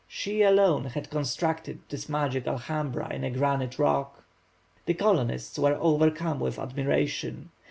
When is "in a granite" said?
3.13-3.77